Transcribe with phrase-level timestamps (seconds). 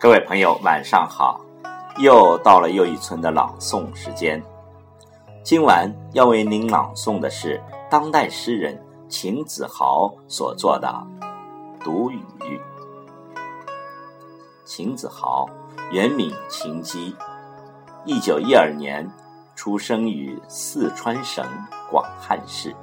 [0.00, 1.38] 各位朋友，晚上好！
[1.98, 4.42] 又到了又一村的朗诵时间。
[5.44, 10.88] 今晚要为您朗诵的是当代诗人秦子豪所作的
[11.84, 12.18] 《独语》。
[14.64, 15.46] 秦子豪
[15.92, 17.14] 原名秦基，
[18.06, 19.06] 一九一二年
[19.54, 21.44] 出生于四川省
[21.90, 22.74] 广汉市，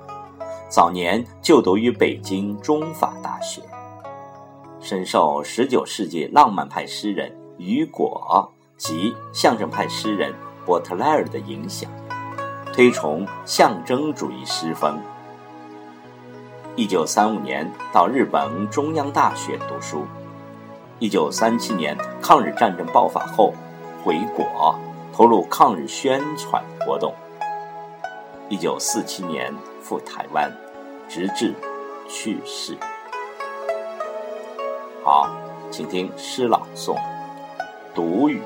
[0.70, 3.63] 早年就读于北京中法大学。
[4.88, 10.34] 深受十九世纪浪漫派诗人雨果及象征派诗人
[10.66, 11.91] 波特莱尔的影响，
[12.72, 14.98] 推崇象征主义诗风。
[16.77, 20.05] 一九三五年到日本中央大学读书，
[20.99, 23.54] 一九三七年抗日战争爆发后
[24.05, 24.74] 回国，
[25.12, 27.13] 投入抗日宣传活动。
[28.48, 30.49] 一九四七年赴台湾，
[31.10, 31.54] 直至
[32.08, 32.77] 去世。
[35.10, 35.26] 好，
[35.72, 36.94] 请听诗朗诵
[37.96, 38.41] 《读语》。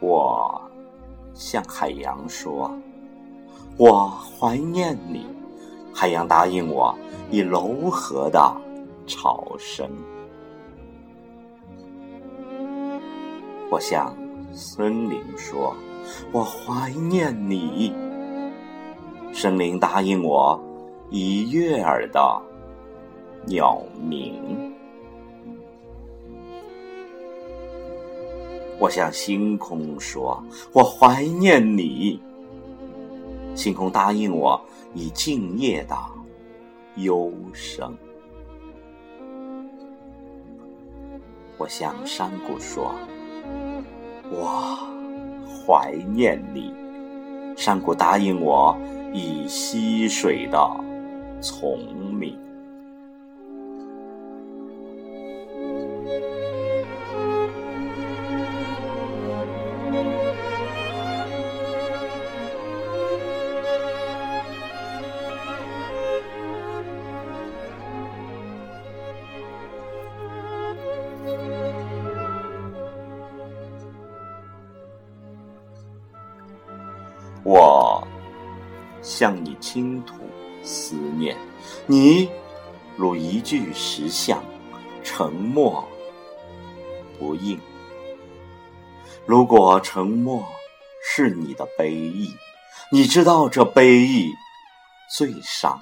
[0.00, 0.60] 我
[1.34, 2.70] 向海洋说
[3.78, 5.26] ：“我怀念你。”
[5.92, 6.94] 海洋答应我，
[7.30, 8.38] 以柔和的
[9.06, 9.88] 潮声。
[13.70, 14.14] 我向
[14.52, 15.74] 森林说
[16.30, 17.94] ：“我怀念你。”
[19.32, 20.60] 森林答应我，
[21.10, 22.42] 以悦耳的
[23.46, 24.75] 鸟鸣。
[28.78, 30.42] 我向星空说
[30.72, 32.20] ：“我怀念你。”
[33.56, 34.60] 星空答应我，
[34.94, 35.96] 以静夜的
[36.96, 37.96] 幽声。
[41.56, 42.94] 我向山谷说
[44.30, 44.78] ：“我
[45.66, 46.70] 怀念你。”
[47.56, 48.76] 山谷答应我，
[49.14, 50.58] 以溪水的
[51.40, 51.78] 聪
[52.12, 52.38] 明。
[77.46, 78.04] 我
[79.02, 80.14] 向你倾吐
[80.64, 81.36] 思念，
[81.86, 82.28] 你
[82.96, 84.42] 如一具石像，
[85.04, 85.86] 沉默
[87.20, 87.56] 不应。
[89.24, 90.44] 如果沉默
[91.00, 92.34] 是你的悲意，
[92.90, 94.32] 你知道这悲意
[95.08, 95.80] 最伤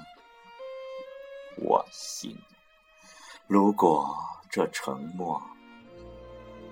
[1.57, 2.37] 我心。
[3.47, 4.15] 如果
[4.51, 5.41] 这沉默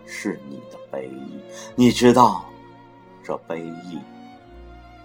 [0.05, 1.39] 是你的悲意，
[1.73, 2.45] 你知道
[3.23, 3.99] 这悲意。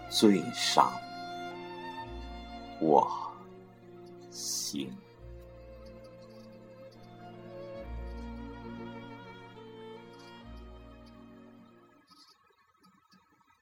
[0.08, 0.90] 最伤
[2.80, 3.06] 我
[4.30, 4.90] 心。